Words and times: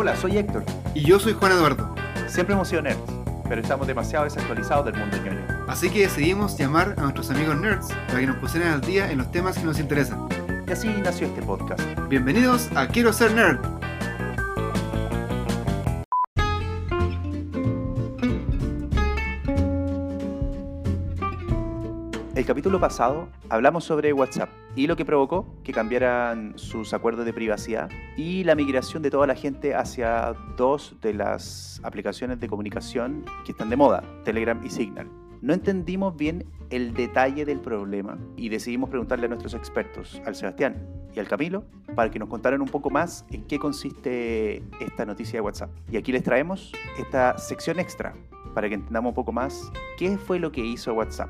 Hola, 0.00 0.16
soy 0.16 0.38
Héctor. 0.38 0.64
Y 0.94 1.02
yo 1.02 1.20
soy 1.20 1.34
Juan 1.34 1.52
Eduardo. 1.52 1.94
Siempre 2.26 2.54
hemos 2.54 2.68
sido 2.68 2.80
nerds, 2.80 3.02
pero 3.46 3.60
estamos 3.60 3.86
demasiado 3.86 4.24
desactualizados 4.24 4.86
del 4.86 4.96
mundo 4.96 5.18
ñoño. 5.18 5.46
Así 5.68 5.90
que 5.90 6.00
decidimos 6.00 6.56
llamar 6.56 6.94
a 6.96 7.02
nuestros 7.02 7.28
amigos 7.28 7.60
nerds 7.60 7.88
para 8.06 8.20
que 8.20 8.26
nos 8.26 8.36
pusieran 8.36 8.72
al 8.72 8.80
día 8.80 9.12
en 9.12 9.18
los 9.18 9.30
temas 9.30 9.58
que 9.58 9.64
nos 9.64 9.78
interesan. 9.78 10.26
Y 10.66 10.72
así 10.72 10.88
nació 11.04 11.26
este 11.26 11.42
podcast. 11.42 11.82
Bienvenidos 12.08 12.70
a 12.74 12.86
Quiero 12.86 13.12
ser 13.12 13.34
nerd. 13.34 13.58
El 22.40 22.46
capítulo 22.46 22.80
pasado 22.80 23.28
hablamos 23.50 23.84
sobre 23.84 24.14
WhatsApp 24.14 24.48
y 24.74 24.86
lo 24.86 24.96
que 24.96 25.04
provocó 25.04 25.46
que 25.62 25.74
cambiaran 25.74 26.54
sus 26.56 26.94
acuerdos 26.94 27.26
de 27.26 27.34
privacidad 27.34 27.90
y 28.16 28.44
la 28.44 28.54
migración 28.54 29.02
de 29.02 29.10
toda 29.10 29.26
la 29.26 29.34
gente 29.34 29.74
hacia 29.74 30.32
dos 30.56 30.96
de 31.02 31.12
las 31.12 31.82
aplicaciones 31.84 32.40
de 32.40 32.48
comunicación 32.48 33.26
que 33.44 33.52
están 33.52 33.68
de 33.68 33.76
moda, 33.76 34.02
Telegram 34.24 34.58
y 34.64 34.70
Signal. 34.70 35.06
No 35.42 35.52
entendimos 35.52 36.16
bien 36.16 36.46
el 36.70 36.94
detalle 36.94 37.44
del 37.44 37.60
problema 37.60 38.16
y 38.38 38.48
decidimos 38.48 38.88
preguntarle 38.88 39.26
a 39.26 39.28
nuestros 39.28 39.52
expertos, 39.52 40.22
al 40.24 40.34
Sebastián 40.34 40.88
y 41.14 41.20
al 41.20 41.28
Camilo, 41.28 41.64
para 41.94 42.10
que 42.10 42.18
nos 42.18 42.30
contaran 42.30 42.62
un 42.62 42.68
poco 42.68 42.88
más 42.88 43.26
en 43.30 43.44
qué 43.44 43.58
consiste 43.58 44.62
esta 44.80 45.04
noticia 45.04 45.34
de 45.34 45.40
WhatsApp. 45.42 45.68
Y 45.92 45.98
aquí 45.98 46.10
les 46.10 46.22
traemos 46.22 46.72
esta 46.98 47.36
sección 47.36 47.78
extra 47.78 48.14
para 48.54 48.66
que 48.70 48.76
entendamos 48.76 49.10
un 49.10 49.14
poco 49.14 49.30
más 49.30 49.70
qué 49.98 50.16
fue 50.16 50.38
lo 50.38 50.50
que 50.50 50.64
hizo 50.64 50.94
WhatsApp. 50.94 51.28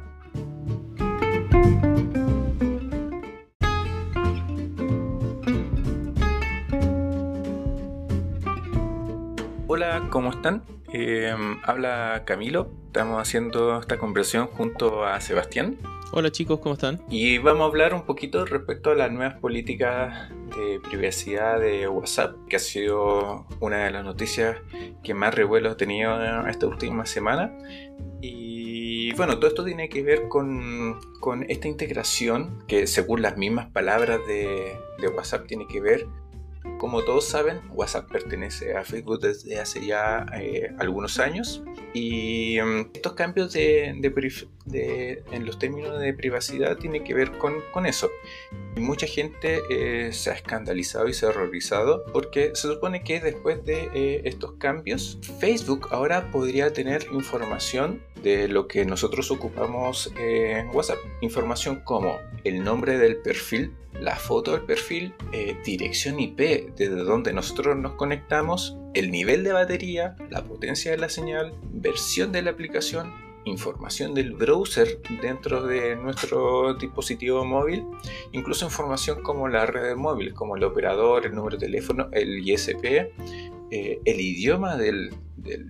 ¿Cómo 10.11 10.31
están? 10.31 10.65
Eh, 10.93 11.33
habla 11.63 12.25
Camilo. 12.27 12.69
Estamos 12.87 13.23
haciendo 13.23 13.79
esta 13.81 13.99
conversión 13.99 14.49
junto 14.49 15.05
a 15.05 15.21
Sebastián. 15.21 15.79
Hola 16.13 16.33
chicos, 16.33 16.59
¿cómo 16.59 16.75
están? 16.75 17.01
Y 17.09 17.39
vamos 17.39 17.63
a 17.63 17.67
hablar 17.67 17.95
un 17.95 18.03
poquito 18.03 18.45
respecto 18.45 18.91
a 18.91 18.97
las 18.97 19.13
nuevas 19.13 19.39
políticas 19.39 20.29
de 20.57 20.81
privacidad 20.81 21.61
de 21.61 21.87
WhatsApp, 21.87 22.35
que 22.49 22.57
ha 22.57 22.59
sido 22.59 23.47
una 23.61 23.85
de 23.85 23.93
las 23.93 24.05
noticias 24.05 24.57
que 25.05 25.15
más 25.15 25.33
revuelo 25.33 25.71
ha 25.71 25.77
tenido 25.77 26.47
esta 26.49 26.67
última 26.67 27.07
semana. 27.07 27.57
Y 28.21 29.13
bueno, 29.15 29.39
todo 29.39 29.47
esto 29.47 29.65
tiene 29.65 29.89
que 29.89 30.03
ver 30.03 30.27
con, 30.29 30.99
con 31.21 31.49
esta 31.49 31.69
integración 31.69 32.65
que 32.67 32.89
según 32.89 33.23
las 33.23 33.37
mismas 33.37 33.71
palabras 33.71 34.19
de, 34.27 34.77
de 34.99 35.09
WhatsApp 35.09 35.47
tiene 35.47 35.69
que 35.69 35.81
ver 35.81 36.09
como 36.79 37.03
todos 37.03 37.27
saben, 37.27 37.61
WhatsApp 37.73 38.11
pertenece 38.11 38.75
a 38.75 38.85
Facebook 38.85 39.21
desde 39.21 39.59
hace 39.59 39.85
ya 39.85 40.27
eh, 40.35 40.75
algunos 40.79 41.19
años 41.19 41.63
y 41.93 42.61
um, 42.61 42.87
estos 42.93 43.13
cambios 43.15 43.53
de, 43.53 43.95
de, 44.65 45.23
en 45.31 45.47
los 45.47 45.59
términos 45.59 45.99
de 46.01 46.15
privacidad 46.15 46.77
tienen 46.77 47.05
que 47.05 47.15
ver 47.15 47.33
con, 47.39 47.55
con 47.73 47.87
eso. 47.87 48.11
Y 48.77 48.81
mucha 48.81 49.07
gente 49.07 49.61
eh, 49.71 50.13
se 50.13 50.31
ha 50.31 50.35
escandalizado 50.35 51.09
y 51.09 51.15
se 51.15 51.27
ha 51.27 51.31
horrorizado 51.31 52.05
porque 52.13 52.53
se 52.55 52.69
supone 52.69 53.03
que 53.03 53.21
después 53.21 53.65
de 53.65 53.91
eh, 53.93 54.23
estos 54.25 54.53
cambios, 54.53 55.19
Facebook 55.39 55.89
ahora 55.91 56.31
podría 56.31 56.73
tener 56.73 57.07
información 57.13 58.03
de 58.23 58.49
lo 58.49 58.69
que 58.69 58.85
nosotros 58.85 59.31
ocupamos 59.31 60.13
en 60.19 60.69
WhatsApp. 60.75 60.99
Información 61.21 61.81
como 61.85 62.19
el 62.45 62.63
nombre 62.63 62.99
del 62.99 63.17
perfil, 63.17 63.75
la 64.01 64.17
foto 64.17 64.53
del 64.53 64.63
perfil, 64.63 65.15
dirección 65.65 66.19
IP 66.21 66.75
desde 66.77 67.05
donde 67.05 67.33
nosotros 67.33 67.77
nos 67.77 67.93
conectamos, 67.93 68.77
el 68.95 69.11
nivel 69.11 69.45
de 69.45 69.53
batería, 69.53 70.17
la 70.31 70.43
potencia 70.45 70.91
de 70.91 70.99
la 70.99 71.09
señal, 71.09 71.55
versión 71.73 72.33
de 72.33 72.43
la 72.43 72.51
aplicación, 72.51 73.13
información 73.45 74.15
del 74.15 74.33
browser 74.33 75.01
dentro 75.23 75.63
de 75.63 75.97
nuestro 75.97 76.75
dispositivo 76.75 77.45
móvil, 77.45 77.85
incluso 78.33 78.67
información 78.67 79.23
como 79.23 79.49
la 79.49 79.65
red 79.65 79.97
móvil, 79.97 80.35
como 80.35 80.57
el 80.57 80.65
operador, 80.65 81.25
el 81.25 81.35
número 81.35 81.57
de 81.57 81.67
teléfono, 81.67 82.09
el 82.13 82.47
ISP, 82.47 83.13
eh, 83.71 84.01
el 84.05 84.21
idioma 84.21 84.77
del, 84.77 85.11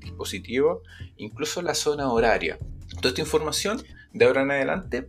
dispositivo, 0.00 0.82
incluso 1.16 1.62
la 1.62 1.74
zona 1.74 2.10
horaria. 2.10 2.58
Toda 2.96 3.10
esta 3.10 3.20
información 3.20 3.80
de 4.12 4.24
ahora 4.24 4.42
en 4.42 4.50
adelante 4.50 5.08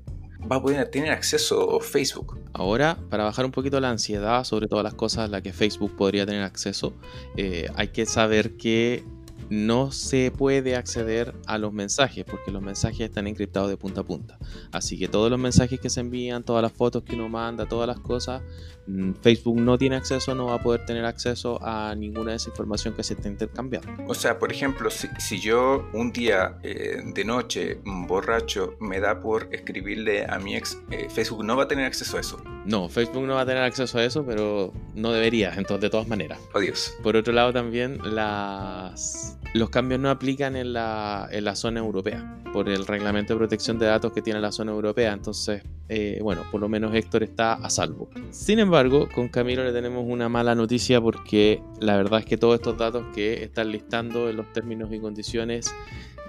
va 0.50 0.57
a 0.57 0.62
poder 0.62 0.88
tener 0.90 1.12
acceso 1.12 1.78
a 1.78 1.81
Facebook. 1.81 2.40
Ahora, 2.53 2.97
para 3.09 3.24
bajar 3.24 3.46
un 3.46 3.52
poquito 3.52 3.79
la 3.79 3.90
ansiedad 3.90 4.44
sobre 4.44 4.68
todas 4.68 4.84
las 4.84 4.94
cosas 4.94 5.25
a 5.25 5.28
las 5.28 5.41
que 5.41 5.52
Facebook 5.52 5.96
podría 5.96 6.25
tener 6.25 6.44
acceso, 6.44 6.94
eh, 7.38 7.69
hay 7.75 7.88
que 7.88 8.06
saber 8.06 8.56
que 8.57 9.03
no 9.52 9.92
se 9.92 10.32
puede 10.32 10.78
acceder 10.78 11.36
a 11.46 11.58
los 11.58 11.74
mensajes 11.74 12.24
porque 12.24 12.52
los 12.52 12.62
mensajes 12.62 13.02
están 13.02 13.28
encriptados 13.28 13.70
de 13.70 13.76
punta 13.76 14.00
a 14.00 14.04
punta. 14.06 14.40
Así 14.72 14.98
que 14.98 15.10
todos 15.10 15.30
los 15.30 15.38
mensajes 15.38 15.78
que 15.78 15.90
se 15.90 16.00
envían, 16.00 16.44
todas 16.44 16.64
las 16.64 16.72
fotos 16.72 17.04
que 17.04 17.16
uno 17.16 17.28
manda, 17.28 17.66
todas 17.66 17.86
las 17.86 18.00
cosas, 18.00 18.42
mm, 18.88 19.12
Facebook 19.22 19.60
no 19.60 19.78
tiene 19.78 19.98
acceso, 19.98 20.34
no 20.36 20.46
va 20.46 20.56
a 20.56 20.64
poder 20.64 20.86
tener 20.86 21.04
acceso 21.04 21.60
a 21.62 21.94
ninguna 21.96 22.32
de 22.32 22.38
esa 22.38 22.50
información 22.50 22.94
que 22.94 23.04
se 23.04 23.16
está 23.16 23.28
intercambiando. 23.28 23.92
O 24.08 24.14
sea, 24.14 24.40
por 24.40 24.54
ejemplo, 24.54 24.90
si, 24.90 25.42
yo 25.42 25.86
un 25.94 26.14
día 26.14 26.58
eh, 26.64 27.02
de 27.14 27.26
noche, 27.26 27.82
borracho, 27.84 28.76
me 28.80 29.02
da 29.02 29.20
por 29.20 29.54
escribirle 29.54 30.26
a 30.28 30.40
mi 30.40 30.56
ex, 30.56 30.78
eh, 30.92 31.10
Facebook 31.10 31.44
no 31.44 31.58
va 31.58 31.64
a 31.64 31.68
tener 31.68 31.84
acceso 31.84 32.16
a 32.16 32.22
eso. 32.22 32.42
No, 32.66 32.88
Facebook 32.88 33.24
no 33.24 33.36
va 33.36 33.42
a 33.42 33.46
tener 33.46 33.64
acceso 33.64 33.98
a 33.98 34.06
eso, 34.06 34.26
pero 34.26 34.72
no 34.96 35.12
debería, 35.12 35.54
entonces 35.56 35.82
de 35.82 35.90
todas 35.90 36.08
maneras. 36.08 36.40
Adiós. 36.54 36.94
Por 37.04 37.18
otro 37.18 37.34
lado 37.34 37.52
también 37.52 38.00
las 38.16 39.38
los 39.53 39.69
cambios 39.69 40.00
no 40.00 40.09
aplican 40.09 40.56
en 40.56 40.74
la, 40.74 41.29
zona 41.56 41.79
europea 41.79 42.38
por 42.53 42.69
el 42.69 42.85
reglamento 42.85 43.34
de 43.34 43.38
protección 43.38 43.79
de 43.79 43.85
datos 43.85 44.12
que 44.12 44.22
tiene 44.22 44.40
la 44.40 44.52
zona 44.52 44.72
europea. 44.72 45.13
Entonces, 45.13 45.63
eh, 45.90 46.19
bueno, 46.22 46.44
por 46.52 46.62
lo 46.62 46.69
menos 46.69 46.94
Héctor 46.94 47.24
está 47.24 47.53
a 47.53 47.69
salvo. 47.69 48.09
Sin 48.29 48.59
embargo, 48.59 49.07
con 49.13 49.29
Camilo 49.29 49.63
le 49.63 49.72
tenemos 49.72 50.06
una 50.07 50.29
mala 50.29 50.56
noticia 50.56 51.02
porque 51.02 51.62
la 51.79 51.97
verdad 51.97 52.19
es 52.19 52.25
que 52.25 52.38
todos 52.38 52.56
estos 52.56 52.78
datos 52.78 53.06
que 53.13 53.44
están 53.44 53.72
listando 53.72 54.29
en 54.29 54.38
los 54.38 54.52
términos 54.53 54.91
y 54.91 55.00
condiciones 55.00 55.73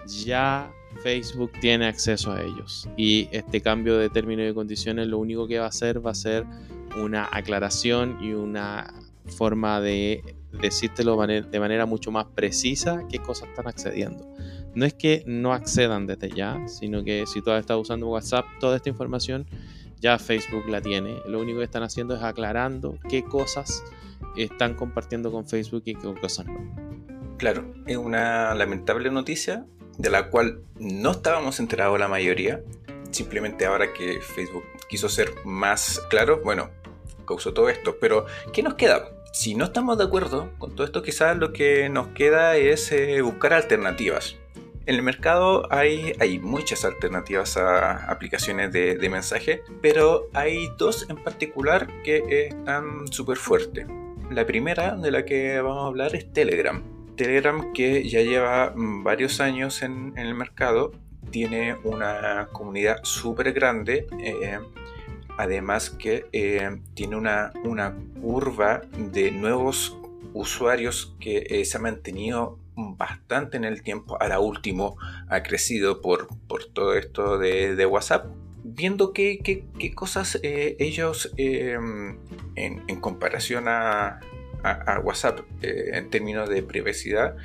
ya 0.06 0.72
Facebook 1.02 1.52
tiene 1.60 1.86
acceso 1.86 2.32
a 2.32 2.42
ellos. 2.42 2.88
Y 2.96 3.28
este 3.32 3.60
cambio 3.60 3.98
de 3.98 4.10
términos 4.10 4.50
y 4.50 4.54
condiciones 4.54 5.08
lo 5.08 5.18
único 5.18 5.46
que 5.46 5.58
va 5.58 5.66
a 5.66 5.68
hacer 5.68 6.04
va 6.04 6.10
a 6.12 6.14
ser 6.14 6.44
una 7.00 7.28
aclaración 7.30 8.18
y 8.20 8.32
una 8.32 8.92
forma 9.27 9.81
de 9.81 10.37
decírtelo 10.53 11.16
de 11.27 11.60
manera 11.60 11.87
mucho 11.87 12.10
más 12.10 12.27
precisa 12.27 13.05
qué 13.10 13.19
cosas 13.19 13.49
están 13.49 13.69
accediendo. 13.69 14.27
No 14.75 14.84
es 14.84 14.94
que 14.94 15.22
no 15.27 15.53
accedan 15.53 16.06
desde 16.06 16.31
ya, 16.31 16.66
sino 16.66 17.05
que 17.05 17.27
si 17.27 17.43
tú 17.43 17.53
estás 17.53 17.77
usando 17.77 18.09
WhatsApp, 18.09 18.47
toda 18.59 18.77
esta 18.77 18.88
información 18.88 19.47
ya 20.00 20.19
Facebook 20.19 20.69
la 20.69 20.81
tiene. 20.81 21.16
Lo 21.27 21.41
único 21.41 21.59
que 21.59 21.65
están 21.65 21.83
haciendo 21.83 22.15
es 22.16 22.22
aclarando 22.22 22.99
qué 23.09 23.22
cosas 23.22 23.84
están 24.37 24.75
compartiendo 24.75 25.31
con 25.31 25.47
Facebook 25.47 25.83
y 25.87 25.94
qué 25.94 26.15
cosas 26.21 26.47
no. 26.47 26.60
Claro, 27.39 27.75
es 27.87 27.97
una 27.97 28.54
lamentable 28.54 29.10
noticia 29.10 29.66
de 29.99 30.10
la 30.10 30.31
cual 30.31 30.62
no 30.78 31.12
estábamos 31.12 31.60
enterados 31.60 31.99
la 31.99 32.09
mayoría. 32.09 32.62
Simplemente 33.10 33.66
ahora 33.66 33.93
que 33.93 34.21
Facebook 34.21 34.65
quiso 34.89 35.09
ser 35.09 35.31
más 35.44 36.00
claro, 36.09 36.41
bueno, 36.43 36.71
causó 37.25 37.53
todo 37.53 37.69
esto. 37.69 37.97
Pero, 38.00 38.27
¿qué 38.53 38.62
nos 38.62 38.75
queda? 38.75 39.09
si 39.33 39.55
no 39.55 39.65
estamos 39.65 39.97
de 39.99 40.05
acuerdo 40.05 40.50
con 40.59 40.77
todo 40.77 40.87
esto, 40.87 41.03
quizás 41.03 41.37
lo 41.37 41.53
que 41.53 41.88
nos 41.88 42.09
queda 42.09 42.56
es 42.56 42.93
eh, 42.93 43.21
buscar 43.22 43.55
alternativas. 43.55 44.37
En 44.84 44.97
el 44.97 45.03
mercado 45.03 45.72
hay, 45.72 46.12
hay 46.21 46.38
muchas 46.38 46.84
alternativas 46.84 47.56
a 47.56 48.10
aplicaciones 48.10 48.72
de, 48.72 48.97
de 48.97 49.09
mensaje, 49.09 49.62
pero 49.81 50.28
hay 50.34 50.69
dos 50.77 51.09
en 51.09 51.16
particular 51.16 51.88
que 52.03 52.48
están 52.48 53.10
súper 53.10 53.39
fuertes. 53.39 53.86
La 54.30 54.45
primera 54.45 54.97
de 54.97 55.10
la 55.10 55.25
que 55.25 55.60
vamos 55.60 55.84
a 55.84 55.86
hablar 55.86 56.15
es 56.15 56.30
Telegram. 56.33 56.83
Telegram 57.16 57.72
que 57.72 58.07
ya 58.09 58.21
lleva 58.21 58.72
varios 58.77 59.41
años 59.41 59.83
en, 59.83 60.13
el 60.16 60.34
mercado, 60.34 60.92
tiene 61.30 61.77
una 61.84 62.48
comunidad 62.53 62.98
súper 63.03 63.53
grande. 63.53 64.07
Eh, 64.21 64.59
además 65.36 65.90
que 65.90 66.26
eh, 66.32 66.80
tiene 66.94 67.16
una, 67.16 67.52
una, 67.64 67.94
curva 68.20 68.82
de 68.96 69.30
nuevos 69.30 69.96
usuarios 70.32 71.14
que 71.20 71.46
eh, 71.48 71.64
se 71.64 71.76
ha 71.76 71.80
mantenido 71.80 72.58
bastante 72.76 73.56
en 73.56 73.64
el 73.64 73.82
tiempo. 73.82 74.16
Ahora 74.20 74.40
último 74.40 74.96
ha 75.28 75.42
crecido 75.42 76.00
por, 76.00 76.28
por 76.46 76.64
todo 76.66 76.94
esto 76.94 77.38
de, 77.38 77.86
WhatsApp. 77.86 78.26
Viendo 78.64 79.12
qué, 79.12 79.38
qué, 79.38 79.94
cosas 79.94 80.38
eh, 80.42 80.76
ellos 80.78 81.32
en, 81.36 82.18
en, 82.56 83.00
comparación 83.00 83.66
a, 83.68 84.20
a, 84.62 85.00
WhatsApp 85.00 85.40
en 85.62 86.08
términos 86.10 86.48
de 86.48 86.62
privacidad 86.62 87.36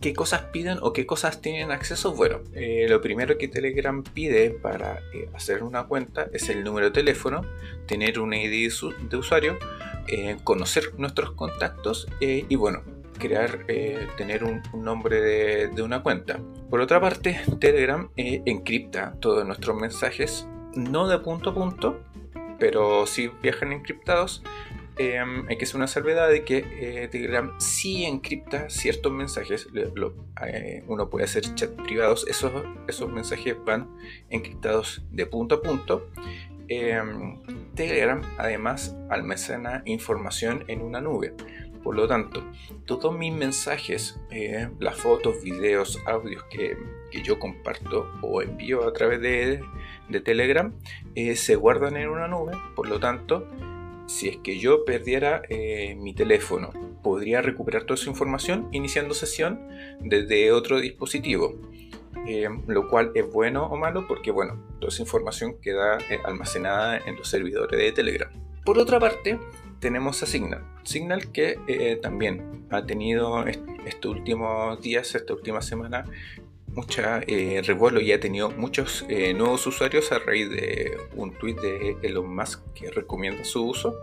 ¿Qué 0.00 0.12
cosas 0.12 0.42
piden 0.52 0.78
o 0.82 0.92
qué 0.92 1.06
cosas 1.06 1.40
tienen 1.40 1.70
acceso? 1.70 2.12
Bueno, 2.12 2.40
eh, 2.52 2.86
lo 2.88 3.00
primero 3.00 3.38
que 3.38 3.48
Telegram 3.48 4.02
pide 4.02 4.50
para 4.50 5.00
eh, 5.14 5.30
hacer 5.34 5.62
una 5.62 5.84
cuenta 5.84 6.28
es 6.34 6.50
el 6.50 6.62
número 6.64 6.86
de 6.88 6.92
teléfono, 6.92 7.40
tener 7.86 8.20
un 8.20 8.34
ID 8.34 8.70
de 9.08 9.16
usuario, 9.16 9.58
eh, 10.08 10.36
conocer 10.44 10.92
nuestros 10.98 11.32
contactos 11.32 12.08
y 12.20 12.54
bueno, 12.56 12.82
crear, 13.18 13.66
tener 14.18 14.44
un, 14.44 14.62
nombre 14.74 15.20
de, 15.22 15.82
una 15.82 16.02
cuenta. 16.02 16.40
Por 16.68 16.80
otra 16.82 17.00
parte, 17.00 17.40
Telegram 17.58 18.10
encripta 18.16 19.14
todos 19.18 19.46
nuestros 19.46 19.80
mensajes, 19.80 20.46
no 20.74 21.08
de 21.08 21.18
punto 21.20 21.50
a 21.50 21.54
punto, 21.54 22.00
pero 22.58 23.06
si 23.06 23.28
viajan 23.42 23.72
encriptados. 23.72 24.42
Hay 24.98 25.58
que 25.58 25.64
hacer 25.64 25.76
una 25.76 25.88
salvedad 25.88 26.30
de 26.30 26.44
que 26.44 27.08
Telegram 27.10 27.54
sí 27.60 28.04
encripta 28.04 28.70
ciertos 28.70 29.12
mensajes. 29.12 29.68
uno 30.86 31.10
puede 31.10 31.24
hacer 31.24 31.42
chat 31.54 31.70
privados, 31.82 32.26
esos, 32.28 32.52
esos 32.88 33.10
mensajes 33.12 33.56
van 33.64 33.90
encriptados 34.30 35.04
de 35.10 35.26
punto 35.26 35.56
a 35.56 35.62
punto. 35.62 36.08
Em, 36.68 37.40
Telegram 37.74 38.22
además 38.38 38.96
almacena 39.08 39.82
información 39.84 40.64
en 40.68 40.80
una 40.80 41.00
nube. 41.00 41.34
Por 41.82 41.94
lo 41.94 42.08
tanto, 42.08 42.42
todos 42.84 43.16
mis 43.16 43.32
mensajes, 43.32 44.18
eh, 44.30 44.68
las 44.80 44.96
fotos, 44.96 45.40
videos, 45.44 46.02
audios 46.04 46.42
que, 46.50 46.76
yo 47.22 47.38
comparto 47.38 48.10
o 48.20 48.42
envío 48.42 48.86
a 48.86 48.92
través 48.92 49.20
de, 49.20 49.60
Telegram, 50.22 50.74
eh, 51.14 51.36
se 51.36 51.54
guardan 51.54 51.96
en 51.96 52.08
una 52.08 52.26
nube. 52.26 52.52
Por 52.74 52.88
lo 52.88 52.98
tanto, 52.98 53.48
si 54.06 54.28
es 54.28 54.36
que 54.38 54.58
yo 54.58 54.84
perdiera 54.84 55.42
eh, 55.48 55.96
mi 55.96 56.14
teléfono, 56.14 56.72
podría 57.02 57.42
recuperar 57.42 57.84
toda 57.84 58.00
esa 58.00 58.08
información 58.08 58.68
iniciando 58.72 59.14
sesión 59.14 59.68
desde 60.00 60.52
otro 60.52 60.80
dispositivo. 60.80 61.54
Eh, 62.28 62.48
lo 62.66 62.88
cual 62.88 63.12
es 63.14 63.30
bueno 63.30 63.66
o 63.66 63.76
malo 63.76 64.08
porque, 64.08 64.32
bueno, 64.32 64.60
toda 64.80 64.88
esa 64.92 65.02
información 65.02 65.60
queda 65.60 65.98
eh, 66.10 66.18
almacenada 66.24 66.98
en 66.98 67.14
los 67.14 67.28
servidores 67.28 67.78
de 67.78 67.92
Telegram. 67.92 68.30
Por 68.64 68.78
otra 68.80 68.98
parte, 68.98 69.38
tenemos 69.78 70.20
a 70.24 70.26
Signal. 70.26 70.64
Signal 70.82 71.30
que 71.30 71.98
también 72.02 72.66
ha 72.70 72.84
tenido 72.84 73.44
estos 73.46 74.16
últimos 74.16 74.80
días, 74.80 75.14
esta 75.14 75.34
última 75.34 75.62
semana, 75.62 76.04
mucha 76.76 77.20
revuelo 77.20 78.00
y 78.00 78.12
ha 78.12 78.20
tenido 78.20 78.50
muchos 78.50 79.04
nuevos 79.08 79.66
usuarios 79.66 80.12
a 80.12 80.20
raíz 80.20 80.48
de 80.50 80.96
un 81.16 81.32
tweet 81.32 81.54
de 81.54 81.96
Elon 82.02 82.32
Musk 82.32 82.60
que 82.74 82.90
recomienda 82.90 83.44
su 83.44 83.66
uso. 83.66 83.96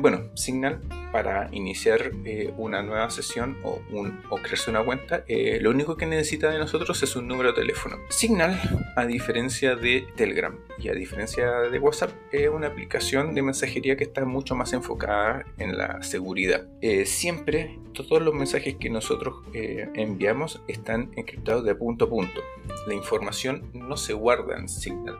bueno, 0.00 0.30
Signal 0.34 0.80
para 1.12 1.48
iniciar 1.52 2.10
eh, 2.24 2.52
una 2.56 2.82
nueva 2.82 3.10
sesión 3.10 3.58
o, 3.62 3.80
un, 3.90 4.20
o 4.30 4.36
crearse 4.38 4.70
una 4.70 4.82
cuenta, 4.82 5.24
eh, 5.28 5.58
lo 5.60 5.70
único 5.70 5.96
que 5.96 6.06
necesita 6.06 6.50
de 6.50 6.58
nosotros 6.58 7.02
es 7.02 7.14
un 7.14 7.28
número 7.28 7.50
de 7.50 7.60
teléfono. 7.60 7.98
Signal, 8.08 8.58
a 8.96 9.04
diferencia 9.04 9.76
de 9.76 10.06
Telegram 10.16 10.58
y 10.78 10.88
a 10.88 10.94
diferencia 10.94 11.50
de 11.60 11.78
WhatsApp, 11.78 12.10
es 12.32 12.48
una 12.48 12.68
aplicación 12.68 13.34
de 13.34 13.42
mensajería 13.42 13.96
que 13.96 14.04
está 14.04 14.24
mucho 14.24 14.54
más 14.54 14.72
enfocada 14.72 15.44
en 15.58 15.76
la 15.76 16.02
seguridad. 16.02 16.66
Eh, 16.80 17.04
siempre 17.04 17.78
todos 17.92 18.22
los 18.22 18.34
mensajes 18.34 18.76
que 18.76 18.88
nosotros 18.88 19.34
enviamos 19.52 20.62
están 20.66 21.10
encriptados 21.16 21.62
de 21.64 21.74
punto 21.74 22.06
a 22.06 22.08
punto. 22.08 22.40
La 22.86 22.94
información 22.94 23.70
no 23.74 23.98
se 23.98 24.14
guarda 24.14 24.56
en 24.56 24.66
Signal 24.66 25.18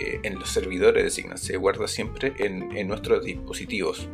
en 0.00 0.38
los 0.38 0.48
servidores 0.48 1.04
de 1.04 1.10
Signal, 1.10 1.36
se 1.36 1.58
guarda 1.58 1.86
siempre 1.86 2.32
en, 2.38 2.74
en, 2.74 2.88
nuestros 2.88 3.22
dispositivos. 3.22 4.08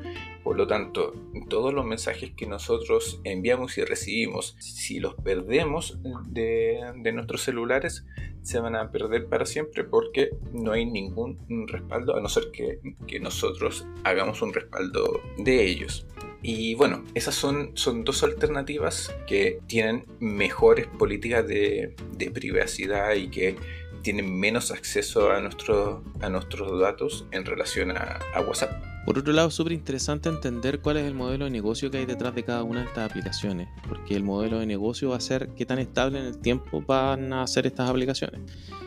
Por 0.46 0.56
lo 0.56 0.68
tanto, 0.68 1.12
todos 1.48 1.74
los 1.74 1.84
mensajes 1.84 2.30
que 2.36 2.46
nosotros 2.46 3.20
enviamos 3.24 3.78
y 3.78 3.84
recibimos, 3.84 4.54
si 4.60 5.00
los 5.00 5.16
perdemos 5.16 5.98
de, 6.28 6.94
nuestros 7.12 7.42
celulares, 7.42 8.06
se 8.42 8.60
van 8.60 8.76
a 8.76 8.92
perder 8.92 9.26
para 9.26 9.44
siempre 9.44 9.82
porque 9.82 10.30
no 10.52 10.70
hay 10.70 10.86
ningún 10.86 11.66
respaldo, 11.66 12.14
a 12.14 12.20
no 12.20 12.28
ser 12.28 12.52
que, 12.52 12.78
nosotros 13.18 13.88
hagamos 14.04 14.40
un 14.40 14.54
respaldo 14.54 15.20
de 15.36 15.64
ellos. 15.64 16.06
Y 16.42 16.76
bueno, 16.76 17.04
esas 17.14 17.34
son, 17.34 17.74
dos 18.04 18.22
alternativas 18.22 19.12
que 19.26 19.58
tienen 19.66 20.06
mejores 20.20 20.86
políticas 20.86 21.44
de, 21.48 21.96
privacidad 22.32 23.16
y 23.16 23.30
que 23.30 23.56
tienen 24.02 24.32
menos 24.32 24.70
acceso 24.70 25.28
a, 25.32 25.38
a 25.38 26.28
nuestros 26.30 26.80
datos 26.80 27.26
en 27.32 27.44
relación 27.44 27.96
a 27.96 28.40
WhatsApp. 28.46 28.85
Por 29.06 29.20
otro 29.20 29.32
lado, 29.32 29.48
es 29.48 29.54
súper 29.54 29.72
interesante 29.72 30.28
entender 30.28 30.80
cuál 30.80 30.96
es 30.96 31.04
el 31.04 31.14
modelo 31.14 31.44
de 31.44 31.50
negocio 31.52 31.92
que 31.92 31.98
hay 31.98 32.06
detrás 32.06 32.34
de 32.34 32.42
cada 32.42 32.64
una 32.64 32.80
de 32.80 32.86
estas 32.86 33.08
aplicaciones, 33.08 33.68
porque 33.88 34.16
el 34.16 34.24
modelo 34.24 34.58
de 34.58 34.66
negocio 34.66 35.10
va 35.10 35.16
a 35.16 35.20
ser 35.20 35.50
qué 35.50 35.64
tan 35.64 35.78
estable 35.78 36.18
en 36.18 36.26
el 36.26 36.38
tiempo 36.38 36.82
van 36.84 37.32
a 37.32 37.46
ser 37.46 37.68
estas 37.68 37.88
aplicaciones. 37.88 38.40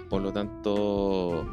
Por 0.09 0.21
lo 0.21 0.33
tanto, 0.33 1.47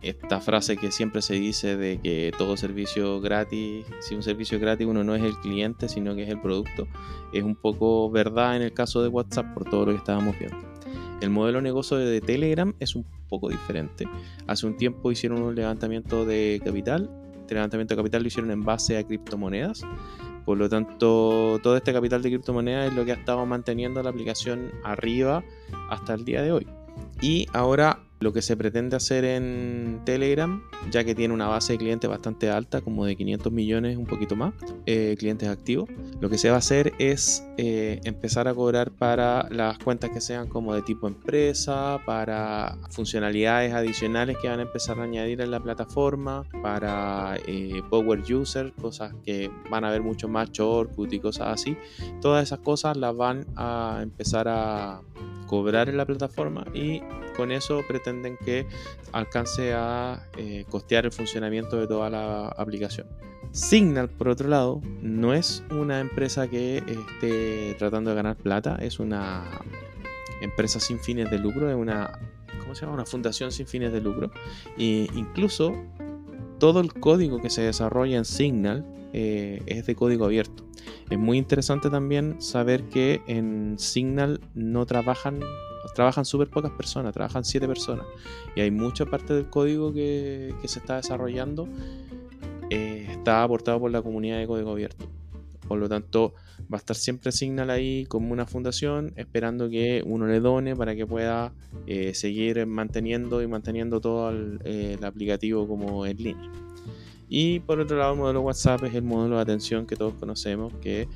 esta 0.00 0.40
frase 0.40 0.78
que 0.78 0.90
siempre 0.92 1.20
se 1.20 1.34
dice 1.34 1.76
de 1.76 2.00
que 2.00 2.32
todo 2.38 2.56
servicio 2.56 3.20
gratis, 3.20 3.84
si 4.00 4.14
un 4.14 4.22
servicio 4.22 4.56
es 4.56 4.62
gratis 4.62 4.86
uno 4.86 5.04
no 5.04 5.14
es 5.14 5.22
el 5.22 5.36
cliente, 5.40 5.86
sino 5.86 6.14
que 6.14 6.22
es 6.22 6.30
el 6.30 6.40
producto, 6.40 6.88
es 7.34 7.44
un 7.44 7.54
poco 7.54 8.10
verdad 8.10 8.56
en 8.56 8.62
el 8.62 8.72
caso 8.72 9.02
de 9.02 9.08
WhatsApp 9.08 9.52
por 9.52 9.68
todo 9.68 9.84
lo 9.84 9.92
que 9.92 9.98
estábamos 9.98 10.38
viendo. 10.38 10.56
El 11.20 11.28
modelo 11.28 11.58
de 11.58 11.64
negocio 11.64 11.98
de 11.98 12.22
Telegram 12.22 12.74
es 12.80 12.96
un 12.96 13.04
poco 13.28 13.50
diferente. 13.50 14.08
Hace 14.46 14.66
un 14.66 14.78
tiempo 14.78 15.12
hicieron 15.12 15.42
un 15.42 15.54
levantamiento 15.54 16.24
de 16.24 16.62
capital 16.64 17.10
este 17.46 17.54
levantamiento 17.54 17.94
de 17.94 17.98
capital 17.98 18.22
lo 18.22 18.28
hicieron 18.28 18.50
en 18.50 18.64
base 18.64 18.98
a 18.98 19.04
criptomonedas. 19.04 19.82
Por 20.44 20.58
lo 20.58 20.68
tanto, 20.68 21.58
todo 21.62 21.76
este 21.76 21.92
capital 21.92 22.22
de 22.22 22.30
criptomonedas 22.30 22.88
es 22.88 22.94
lo 22.94 23.04
que 23.04 23.12
ha 23.12 23.14
estado 23.14 23.46
manteniendo 23.46 24.02
la 24.02 24.10
aplicación 24.10 24.72
arriba 24.84 25.44
hasta 25.88 26.14
el 26.14 26.24
día 26.24 26.42
de 26.42 26.52
hoy. 26.52 26.66
Y 27.20 27.46
ahora 27.52 28.00
lo 28.20 28.32
que 28.32 28.42
se 28.42 28.56
pretende 28.56 28.96
hacer 28.96 29.24
en 29.24 30.00
Telegram, 30.04 30.62
ya 30.90 31.04
que 31.04 31.14
tiene 31.14 31.34
una 31.34 31.48
base 31.48 31.74
de 31.74 31.78
clientes 31.78 32.08
bastante 32.08 32.50
alta, 32.50 32.80
como 32.80 33.04
de 33.04 33.16
500 33.16 33.52
millones, 33.52 33.96
un 33.96 34.06
poquito 34.06 34.36
más, 34.36 34.54
eh, 34.86 35.16
clientes 35.18 35.48
activos, 35.48 35.88
lo 36.20 36.30
que 36.30 36.38
se 36.38 36.48
va 36.48 36.56
a 36.56 36.58
hacer 36.58 36.92
es 36.98 37.44
eh, 37.58 38.00
empezar 38.04 38.48
a 38.48 38.54
cobrar 38.54 38.90
para 38.90 39.48
las 39.50 39.78
cuentas 39.78 40.10
que 40.10 40.20
sean 40.20 40.48
como 40.48 40.74
de 40.74 40.82
tipo 40.82 41.06
empresa, 41.06 42.00
para 42.06 42.78
funcionalidades 42.90 43.74
adicionales 43.74 44.36
que 44.40 44.48
van 44.48 44.60
a 44.60 44.62
empezar 44.62 44.98
a 44.98 45.02
añadir 45.02 45.40
en 45.40 45.50
la 45.50 45.60
plataforma, 45.60 46.44
para 46.62 47.36
eh, 47.46 47.82
Power 47.90 48.20
User, 48.20 48.72
cosas 48.80 49.14
que 49.24 49.50
van 49.70 49.84
a 49.84 49.90
ver 49.90 50.02
mucho 50.02 50.28
más 50.28 50.50
shortcut 50.50 51.12
y 51.12 51.20
cosas 51.20 51.48
así. 51.48 51.76
Todas 52.20 52.44
esas 52.44 52.60
cosas 52.60 52.96
las 52.96 53.14
van 53.14 53.46
a 53.56 54.00
empezar 54.02 54.46
a 54.48 55.00
cobrar 55.46 55.88
en 55.88 55.96
la 55.96 56.04
plataforma 56.04 56.64
y 56.74 57.00
con 57.36 57.52
eso 57.52 57.82
pretenden 58.06 58.36
que 58.36 58.66
alcance 59.12 59.72
a 59.74 60.24
eh, 60.36 60.64
costear 60.70 61.06
el 61.06 61.12
funcionamiento 61.12 61.76
de 61.76 61.86
toda 61.86 62.08
la 62.08 62.48
aplicación. 62.48 63.08
Signal, 63.50 64.08
por 64.08 64.28
otro 64.28 64.48
lado, 64.48 64.80
no 65.02 65.34
es 65.34 65.64
una 65.70 66.00
empresa 66.00 66.46
que 66.48 66.78
esté 66.78 67.74
tratando 67.78 68.10
de 68.10 68.16
ganar 68.16 68.36
plata, 68.36 68.76
es 68.80 69.00
una 69.00 69.44
empresa 70.40 70.78
sin 70.78 71.00
fines 71.00 71.30
de 71.30 71.38
lucro, 71.38 71.68
es 71.68 71.76
una, 71.76 72.18
¿cómo 72.60 72.74
se 72.74 72.82
llama? 72.82 72.94
Una 72.94 73.06
fundación 73.06 73.50
sin 73.50 73.66
fines 73.66 73.92
de 73.92 74.00
lucro. 74.00 74.30
E 74.78 75.08
incluso 75.14 75.74
todo 76.58 76.80
el 76.80 76.92
código 76.92 77.40
que 77.40 77.50
se 77.50 77.62
desarrolla 77.62 78.18
en 78.18 78.24
Signal 78.24 78.84
eh, 79.12 79.62
es 79.66 79.86
de 79.86 79.94
código 79.94 80.26
abierto. 80.26 80.64
Es 81.10 81.18
muy 81.18 81.38
interesante 81.38 81.88
también 81.88 82.40
saber 82.40 82.84
que 82.84 83.22
en 83.26 83.78
Signal 83.78 84.40
no 84.54 84.86
trabajan, 84.86 85.40
trabajan 85.94 86.24
súper 86.24 86.48
pocas 86.48 86.72
personas, 86.72 87.12
trabajan 87.12 87.44
siete 87.44 87.66
personas. 87.66 88.06
Y 88.54 88.60
hay 88.60 88.70
mucha 88.70 89.06
parte 89.06 89.34
del 89.34 89.48
código 89.48 89.92
que, 89.92 90.54
se 90.64 90.78
está 90.78 90.96
desarrollando 90.96 91.68
eh, 92.70 93.06
está 93.10 93.42
aportado 93.42 93.78
por 93.80 93.90
la 93.90 94.02
comunidad 94.02 94.38
de 94.38 94.46
código 94.46 94.72
abierto. 94.72 95.08
Por 95.68 95.78
lo 95.78 95.88
tanto, 95.88 96.34
va 96.72 96.76
a 96.76 96.76
estar 96.76 96.96
siempre 96.96 97.32
Signal 97.32 97.70
ahí 97.70 98.06
como 98.06 98.32
una 98.32 98.46
fundación, 98.46 99.12
esperando 99.16 99.68
que 99.68 100.02
uno 100.06 100.26
le 100.26 100.40
done 100.40 100.76
para 100.76 100.94
que 100.94 101.06
pueda 101.06 101.52
eh, 101.86 102.14
seguir 102.14 102.64
manteniendo 102.66 103.42
y 103.42 103.46
manteniendo 103.48 104.00
todo 104.00 104.30
el, 104.30 104.60
el 104.64 105.04
aplicativo 105.04 105.66
como 105.66 106.06
en 106.06 106.16
línea. 106.16 106.65
Y 107.28 107.60
por 107.60 107.80
otro 107.80 107.96
lado, 107.96 108.12
el 108.12 108.18
modelo 108.18 108.40
WhatsApp 108.42 108.84
es 108.84 108.94
el 108.94 109.02
modelo 109.02 109.36
de 109.36 109.42
atención 109.42 109.86
que 109.86 109.96
todos 109.96 110.14
conocemos, 110.14 110.72
que 110.80 111.08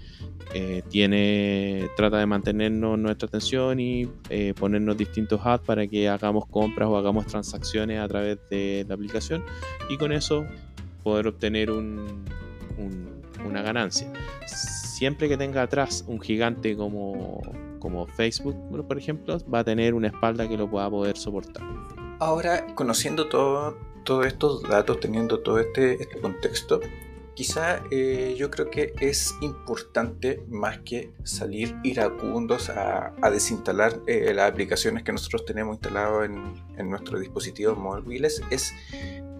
eh, 0.54 0.82
tiene, 0.88 1.88
trata 1.96 2.18
de 2.18 2.26
mantenernos 2.26 2.98
nuestra 2.98 3.28
atención 3.28 3.78
y 3.78 4.08
eh, 4.28 4.52
ponernos 4.58 4.96
distintos 4.96 5.40
apps 5.44 5.64
para 5.64 5.86
que 5.86 6.08
hagamos 6.08 6.46
compras 6.46 6.88
o 6.88 6.96
hagamos 6.96 7.26
transacciones 7.26 8.00
a 8.00 8.08
través 8.08 8.38
de 8.50 8.84
la 8.88 8.94
aplicación 8.94 9.44
y 9.88 9.96
con 9.96 10.10
eso 10.10 10.44
poder 11.04 11.28
obtener 11.28 11.70
un, 11.70 12.24
una 13.46 13.62
ganancia. 13.62 14.12
Siempre 14.46 15.28
que 15.28 15.36
tenga 15.36 15.62
atrás 15.62 16.04
un 16.08 16.20
gigante 16.20 16.76
como, 16.76 17.40
como 17.78 18.06
Facebook, 18.06 18.56
por 18.86 18.98
ejemplo, 18.98 19.38
va 19.52 19.60
a 19.60 19.64
tener 19.64 19.94
una 19.94 20.08
espalda 20.08 20.48
que 20.48 20.56
lo 20.56 20.68
pueda 20.68 20.90
poder 20.90 21.16
soportar. 21.16 21.62
Ahora, 22.18 22.66
conociendo 22.74 23.28
todo, 23.28 23.78
todos 24.04 24.26
estos 24.26 24.62
datos, 24.62 25.00
teniendo 25.00 25.40
todo 25.40 25.58
este, 25.58 26.02
este 26.02 26.20
contexto, 26.20 26.80
quizá 27.34 27.82
eh, 27.90 28.34
yo 28.36 28.50
creo 28.50 28.70
que 28.70 28.92
es 29.00 29.34
importante 29.40 30.42
más 30.48 30.80
que 30.80 31.12
salir 31.24 31.74
iracundos 31.84 32.68
a, 32.68 33.14
a 33.22 33.30
desinstalar 33.30 33.98
eh, 34.06 34.32
las 34.34 34.50
aplicaciones 34.50 35.04
que 35.04 35.12
nosotros 35.12 35.44
tenemos 35.44 35.76
instaladas 35.76 36.26
en, 36.26 36.54
en, 36.76 36.90
nuestros 36.90 37.20
dispositivos 37.20 37.78
móviles, 37.78 38.42
es 38.50 38.74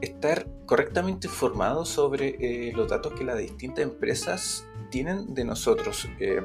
estar 0.01 0.47
correctamente 0.67 1.27
informados 1.27 1.89
sobre 1.89 2.37
eh, 2.41 2.73
los 2.75 2.89
datos 2.89 3.13
que 3.13 3.25
las 3.25 3.39
distintas 3.39 3.85
empresas 3.85 4.67
tienen 4.91 5.35
de 5.35 5.45
nosotros, 5.45 6.09
eh, 6.19 6.43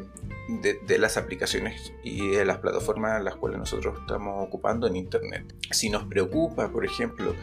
de, 0.47 0.99
las 0.99 1.17
aplicaciones 1.17 1.93
y 2.03 2.29
de 2.29 2.45
las 2.45 2.59
plataformas 2.59 3.23
las 3.23 3.35
cuales 3.35 3.59
nosotros 3.59 3.99
estamos 3.99 4.45
ocupando 4.45 4.87
en 4.87 4.95
Internet. 4.95 5.53
Si 5.71 5.89
nos 5.89 6.05
preocupa, 6.05 6.71
por 6.71 6.85
ejemplo, 6.85 7.33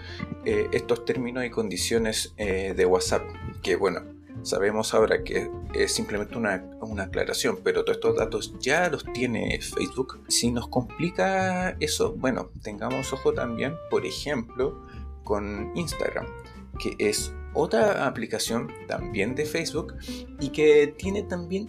eh, 0.45 0.69
estos 0.73 1.05
términos 1.05 1.45
y 1.45 1.51
condiciones 1.51 2.35
de 2.37 2.87
WhatsApp, 2.87 3.23
que 3.63 3.77
bueno, 3.77 4.03
sabemos 4.43 4.95
ahora 4.95 5.23
que 5.23 5.51
es 5.75 5.95
simplemente 5.95 6.37
una, 6.37 6.65
una, 6.81 7.05
aclaración, 7.05 7.59
pero 7.63 7.85
todos 7.85 7.97
estos 7.97 8.17
datos 8.17 8.55
ya 8.61 8.89
los 8.89 9.05
tiene 9.13 9.59
Facebook. 9.61 10.21
Si 10.29 10.51
nos 10.51 10.69
complica 10.69 11.77
eso, 11.81 12.15
bueno, 12.15 12.51
tengamos 12.63 13.13
ojo 13.13 13.33
también, 13.33 13.75
por 13.91 14.05
ejemplo, 14.05 14.87
con 15.25 15.73
Instagram, 15.75 16.27
que 16.83 16.97
es 16.99 17.33
otra 17.55 18.07
aplicación 18.07 18.69
también 18.89 19.35
de 19.35 19.45
Facebook 19.45 19.95
y 20.41 20.49
que 20.49 20.95
tiene 20.99 21.23
también 21.23 21.69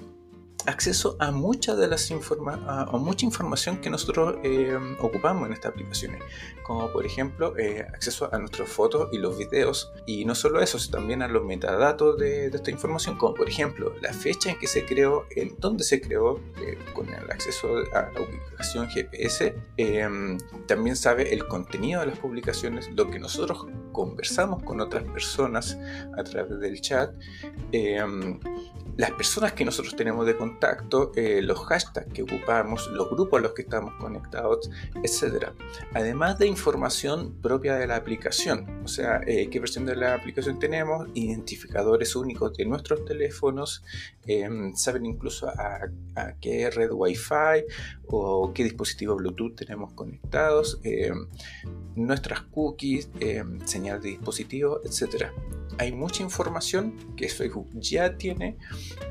acceso 0.65 1.15
a 1.19 1.31
mucha 1.31 1.75
de 1.75 1.87
las 1.87 2.09
informa 2.11 2.59
a, 2.67 2.97
mucha 2.97 3.25
información 3.25 3.77
que 3.77 3.89
nosotros 3.89 4.37
eh, 4.43 4.77
ocupamos 4.99 5.47
en 5.47 5.53
estas 5.53 5.71
aplicaciones, 5.71 6.21
como 6.63 6.91
por 6.91 7.05
ejemplo 7.05 7.57
eh, 7.57 7.85
acceso 7.93 8.33
a 8.33 8.37
nuestras 8.37 8.69
fotos 8.69 9.09
y 9.11 9.17
los 9.17 9.37
videos, 9.37 9.91
y 10.05 10.25
no 10.25 10.35
solo 10.35 10.61
eso, 10.61 10.79
sino 10.79 10.97
también 10.97 11.21
a 11.21 11.27
los 11.27 11.43
metadatos 11.43 12.17
de, 12.17 12.47
esta 12.47 12.71
información, 12.71 13.17
como 13.17 13.33
por 13.33 13.49
ejemplo 13.49 13.93
la 14.01 14.13
fecha 14.13 14.51
en 14.51 14.59
que 14.59 14.67
se 14.67 14.85
creó, 14.85 15.25
en 15.35 15.55
dónde 15.59 15.83
se 15.83 16.01
creó, 16.01 16.39
eh, 16.57 16.77
con 16.93 17.09
el 17.09 17.31
acceso 17.31 17.77
a 17.93 18.11
la 18.13 18.21
ubicación 18.21 18.87
GPS, 18.89 19.55
también 20.67 20.95
sabe 20.95 21.33
el 21.33 21.47
contenido 21.47 22.01
de 22.01 22.07
las 22.07 22.19
publicaciones, 22.19 22.89
lo 22.95 23.09
que 23.09 23.19
nosotros 23.19 23.65
conversamos 23.91 24.63
con 24.63 24.81
otras 24.81 25.03
personas 25.03 25.77
a 26.17 26.23
través 26.23 26.59
del 26.59 26.81
chat, 26.81 27.11
las 28.97 29.11
personas 29.11 29.53
que 29.53 29.65
nosotros 29.65 29.95
tenemos 29.95 30.25
de 30.25 30.37
contacto, 30.37 30.52
eh, 31.15 31.41
los 31.41 31.59
hashtags 31.65 32.11
que 32.13 32.23
ocupamos, 32.23 32.87
los 32.87 33.09
grupos 33.09 33.39
a 33.39 33.43
los 33.43 33.53
que 33.53 33.63
estamos 33.63 33.93
conectados, 33.99 34.69
etc. 35.03 35.49
Además 35.93 36.37
de 36.39 36.47
información 36.47 37.35
propia 37.41 37.75
de 37.75 37.87
la 37.87 37.95
aplicación, 37.95 38.81
o 38.83 38.87
sea, 38.87 39.21
eh, 39.27 39.49
qué 39.49 39.59
versión 39.59 39.85
de 39.85 39.95
la 39.95 40.15
aplicación 40.15 40.59
tenemos, 40.59 41.07
identificadores 41.13 42.15
únicos 42.15 42.53
de 42.55 42.65
nuestros 42.65 43.05
teléfonos, 43.05 43.83
em, 44.25 44.73
saben 44.75 45.05
incluso 45.05 45.47
a, 45.47 45.79
qué 46.39 46.69
red 46.69 46.91
Wi-Fi 46.91 47.65
o 48.07 48.53
qué 48.53 48.63
dispositivo 48.63 49.15
Bluetooth 49.15 49.55
tenemos 49.55 49.93
conectados, 49.93 50.79
em, 50.83 51.27
nuestras 51.95 52.41
cookies, 52.41 53.09
em, 53.19 53.59
señal 53.65 54.01
de 54.01 54.09
dispositivo, 54.09 54.81
etc. 54.83 55.31
Hay 55.77 55.91
mucha 55.91 56.23
información 56.23 56.95
que 57.15 57.29
Facebook 57.29 57.67
ya 57.73 58.17
tiene 58.17 58.57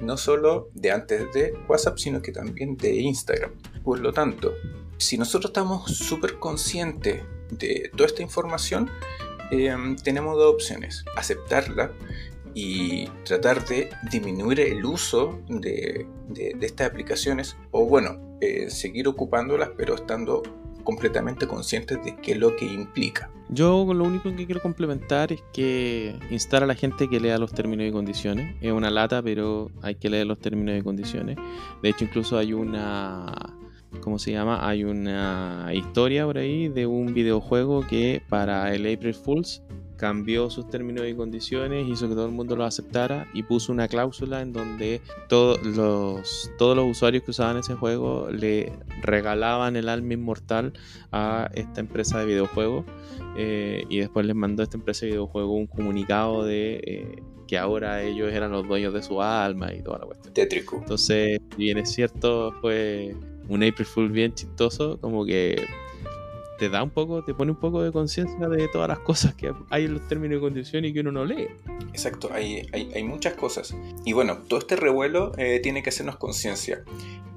no 0.00 0.16
solo 0.16 0.70
de 0.74 0.90
antes 0.90 1.32
de 1.32 1.54
WhatsApp, 1.68 1.98
sino 1.98 2.22
que 2.22 2.32
también 2.32 2.76
de 2.76 2.94
Instagram. 2.94 3.52
Por 3.82 4.00
lo 4.00 4.12
tanto, 4.12 4.52
si 4.98 5.18
nosotros 5.18 5.50
estamos 5.50 5.90
súper 5.90 6.38
conscientes 6.38 7.22
de 7.50 7.90
toda 7.96 8.06
esta 8.06 8.22
información, 8.22 8.90
em, 9.50 9.96
tenemos 9.96 10.36
dos 10.36 10.54
opciones. 10.54 11.04
Aceptarla 11.16 11.92
y 12.54 13.06
tratar 13.24 13.64
de 13.66 13.90
disminuir 14.10 14.60
el 14.60 14.84
uso 14.84 15.40
de, 15.48 16.06
estas 16.60 16.90
aplicaciones 16.90 17.56
o 17.70 17.86
bueno, 17.86 18.18
eh, 18.40 18.70
seguir 18.70 19.08
ocupándolas 19.08 19.70
pero 19.76 19.94
estando 19.94 20.42
completamente 20.84 21.46
conscientes 21.46 22.02
de 22.04 22.16
qué 22.16 22.32
es 22.32 22.38
lo 22.38 22.56
que 22.56 22.66
implica. 22.66 23.30
Yo 23.48 23.92
lo 23.92 24.04
único 24.04 24.34
que 24.34 24.46
quiero 24.46 24.62
complementar 24.62 25.32
es 25.32 25.42
que 25.52 26.18
instar 26.30 26.62
a 26.62 26.66
la 26.66 26.74
gente 26.74 27.08
que 27.08 27.20
lea 27.20 27.38
los 27.38 27.52
términos 27.52 27.86
y 27.86 27.92
condiciones. 27.92 28.56
Es 28.60 28.72
una 28.72 28.90
lata, 28.90 29.22
pero 29.22 29.70
hay 29.82 29.94
que 29.94 30.08
leer 30.08 30.26
los 30.26 30.38
términos 30.38 30.78
y 30.78 30.82
condiciones. 30.82 31.36
De 31.82 31.90
hecho, 31.90 32.04
incluso 32.04 32.38
hay 32.38 32.52
una... 32.52 33.54
¿Cómo 34.00 34.18
se 34.18 34.32
llama? 34.32 34.66
Hay 34.66 34.84
una 34.84 35.70
historia 35.74 36.24
por 36.24 36.38
ahí 36.38 36.68
de 36.68 36.86
un 36.86 37.12
videojuego 37.12 37.86
que 37.86 38.22
para 38.26 38.74
el 38.74 38.90
April 38.90 39.12
Fools 39.12 39.62
cambió 40.02 40.50
sus 40.50 40.68
términos 40.68 41.06
y 41.06 41.14
condiciones, 41.14 41.86
hizo 41.86 42.08
que 42.08 42.16
todo 42.16 42.26
el 42.26 42.32
mundo 42.32 42.56
lo 42.56 42.64
aceptara 42.64 43.28
y 43.34 43.44
puso 43.44 43.70
una 43.70 43.86
cláusula 43.86 44.42
en 44.42 44.52
donde 44.52 45.00
todos 45.28 45.64
los, 45.64 46.50
todos 46.58 46.74
los 46.74 46.90
usuarios 46.90 47.22
que 47.22 47.30
usaban 47.30 47.58
ese 47.58 47.76
juego 47.76 48.28
le 48.28 48.72
regalaban 49.00 49.76
el 49.76 49.88
alma 49.88 50.14
inmortal 50.14 50.72
a 51.12 51.48
esta 51.54 51.78
empresa 51.78 52.18
de 52.18 52.26
videojuegos 52.26 52.84
eh, 53.36 53.84
y 53.88 54.00
después 54.00 54.26
les 54.26 54.34
mandó 54.34 54.62
a 54.62 54.64
esta 54.64 54.76
empresa 54.76 55.06
de 55.06 55.12
videojuegos 55.12 55.56
un 55.56 55.66
comunicado 55.68 56.44
de 56.44 56.80
eh, 56.84 57.22
que 57.46 57.56
ahora 57.56 58.02
ellos 58.02 58.32
eran 58.32 58.50
los 58.50 58.66
dueños 58.66 58.92
de 58.92 59.04
su 59.04 59.22
alma 59.22 59.72
y 59.72 59.84
toda 59.84 60.00
la 60.00 60.06
cuestión. 60.06 60.34
Tétrico. 60.34 60.78
Entonces, 60.78 61.38
bien 61.56 61.78
es 61.78 61.92
cierto, 61.92 62.52
fue 62.60 63.14
un 63.48 63.62
April 63.62 63.86
Fool 63.86 64.10
bien 64.10 64.34
chistoso, 64.34 64.98
como 65.00 65.24
que 65.24 65.64
te 66.62 66.68
da 66.68 66.80
un 66.80 66.90
poco, 66.90 67.24
te 67.24 67.34
pone 67.34 67.50
un 67.50 67.56
poco 67.56 67.82
de 67.82 67.90
conciencia 67.90 68.48
de 68.48 68.68
todas 68.68 68.86
las 68.86 69.00
cosas 69.00 69.34
que 69.34 69.52
hay 69.68 69.86
en 69.86 69.94
los 69.94 70.06
términos 70.06 70.38
y 70.38 70.40
condiciones 70.40 70.92
y 70.92 70.94
que 70.94 71.00
uno 71.00 71.10
no 71.10 71.24
lee. 71.24 71.48
Exacto, 71.88 72.30
hay, 72.32 72.68
hay, 72.72 73.02
muchas 73.02 73.34
cosas. 73.34 73.74
Y 74.04 74.12
bueno, 74.12 74.38
todo 74.46 74.60
este 74.60 74.76
revuelo 74.76 75.32
eh, 75.38 75.58
tiene 75.60 75.82
que 75.82 75.88
hacernos 75.88 76.18
conciencia. 76.18 76.84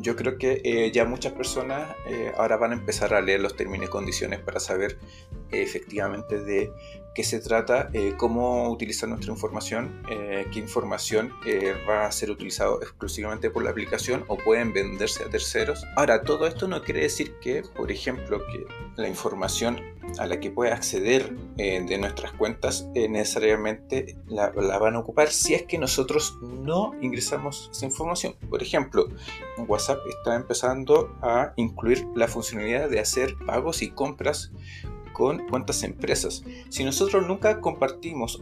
Yo 0.05 0.15
creo 0.15 0.37
que 0.37 0.61
eh, 0.63 0.91
ya 0.91 1.03
muchas 1.03 1.33
personas 1.33 1.95
eh, 2.05 2.31
ahora 2.37 2.57
van 2.57 2.73
a 2.73 2.75
empezar 2.75 3.15
a 3.15 3.21
leer 3.21 3.39
los 3.39 3.55
términos 3.55 3.87
y 3.87 3.89
condiciones 3.89 4.39
para 4.39 4.59
saber 4.59 4.99
efectivamente 5.49 6.39
de 6.39 6.71
qué 7.15 7.23
se 7.23 7.39
trata, 7.39 7.89
cómo 8.17 8.69
utilizar 8.69 9.07
nuestra 9.09 9.31
información, 9.31 10.03
qué 10.05 10.59
información 10.59 11.31
va 11.87 12.05
a 12.05 12.11
ser 12.11 12.29
utilizado 12.29 12.81
exclusivamente 12.81 13.49
por 13.49 13.63
la 13.63 13.69
aplicación 13.69 14.25
o 14.27 14.37
pueden 14.37 14.73
venderse 14.73 15.23
a 15.23 15.29
terceros. 15.29 15.85
Ahora, 15.95 16.23
todo 16.23 16.45
esto 16.45 16.67
no 16.67 16.81
quiere 16.83 17.01
decir 17.01 17.35
que, 17.39 17.63
por 17.75 17.89
ejemplo, 17.89 18.45
que 18.47 18.65
la 18.97 19.07
información 19.07 19.81
a 20.19 20.27
la 20.27 20.39
que 20.39 20.51
puede 20.51 20.71
acceder 20.71 21.33
eh, 21.57 21.83
de 21.85 21.97
nuestras 21.97 22.31
cuentas 22.33 22.87
eh, 22.95 23.09
necesariamente 23.09 24.17
la, 24.27 24.49
van 24.51 24.95
a 24.95 24.99
ocupar 24.99 25.29
si 25.29 25.53
es 25.53 25.63
que 25.63 25.77
nosotros 25.77 26.37
no 26.41 26.93
ingresamos 27.01 27.69
esa 27.71 27.85
información. 27.85 28.35
Por 28.49 28.61
ejemplo, 28.61 29.07
WhatsApp 29.57 29.99
está 30.07 30.35
empezando 30.35 31.15
a 31.21 31.53
incluir 31.55 32.07
la 32.15 32.27
funcionalidad 32.27 32.89
de 32.89 32.99
hacer 32.99 33.35
pagos 33.45 33.81
y 33.81 33.91
compras 33.91 34.51
con 35.15 35.47
cuántas 35.47 35.81
empresas. 35.83 36.43
Si 36.69 36.83
nosotros 36.83 37.25
nunca 37.25 37.61
compartimos 37.61 38.39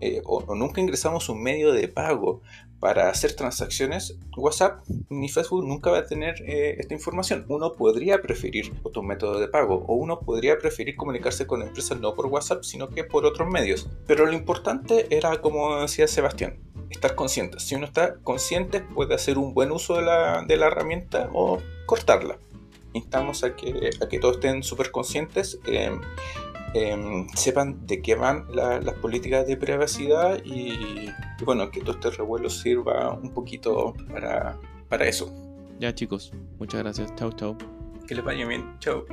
eh, 0.00 0.20
o, 0.26 0.54
nunca 0.54 0.80
ingresamos 0.80 1.30
un 1.30 1.42
medio 1.42 1.72
de 1.72 1.88
pago 1.88 2.42
para 2.78 3.08
hacer 3.08 3.34
transacciones, 3.34 4.18
WhatsApp 4.36 4.82
ni 5.08 5.30
Facebook 5.30 5.66
nunca 5.66 5.90
va 5.90 5.98
a 5.98 6.06
tener 6.06 6.34
eh, 6.46 6.76
esta 6.78 6.92
información. 6.92 7.46
Uno 7.48 7.74
podría 7.74 8.20
preferir 8.20 8.72
otro 8.82 9.02
método 9.02 9.40
de 9.40 9.48
pago 9.48 9.84
o 9.86 9.94
uno 9.94 10.20
podría 10.20 10.58
preferir 10.58 10.94
comunicarse 10.94 11.46
con 11.46 11.62
empresas 11.62 11.98
no 12.00 12.14
por 12.14 12.26
WhatsApp, 12.26 12.64
sino 12.64 12.90
que 12.90 13.04
por 13.04 13.24
otros 13.24 13.48
medios. 13.48 13.88
Pero 14.06 14.26
lo 14.26 14.32
importante 14.32 15.06
era, 15.14 15.40
como 15.40 15.80
decía 15.80 16.06
Sebastián, 16.06 16.58
estar 16.90 17.14
consciente. 17.14 17.60
Si 17.60 17.74
uno 17.74 17.86
está 17.86 18.16
consciente, 18.16 18.80
puede 18.80 19.14
hacer 19.14 19.38
un 19.38 19.54
buen 19.54 19.70
uso 19.70 19.96
de 19.96 20.02
la, 20.02 20.42
de 20.42 20.56
la 20.56 20.66
herramienta 20.66 21.30
o 21.32 21.58
cortarla 21.86 22.38
instamos 22.92 23.44
a 23.44 23.54
que, 23.54 23.90
a 24.00 24.08
que 24.08 24.18
todos 24.18 24.36
estén 24.36 24.62
súper 24.62 24.90
conscientes, 24.90 25.58
em, 25.66 26.00
em, 26.74 27.28
sepan 27.34 27.86
de 27.86 28.00
qué 28.02 28.14
van 28.14 28.46
las 28.54 28.94
políticas 28.96 29.46
de 29.46 29.56
privacidad 29.56 30.40
y, 30.44 31.08
bueno, 31.44 31.70
que 31.70 31.80
todo 31.80 31.92
este 31.92 32.10
revuelo 32.10 32.50
sirva 32.50 33.12
un 33.12 33.30
poquito 33.32 33.94
para, 34.10 34.58
para 34.88 35.06
eso. 35.06 35.32
Ya 35.78 35.94
chicos, 35.94 36.32
muchas 36.58 36.82
gracias. 36.82 37.14
Chao, 37.16 37.32
chao. 37.32 37.56
Que 38.06 38.14
les 38.14 38.24
vaya 38.24 38.46
bien. 38.46 38.76
Chao. 38.80 39.04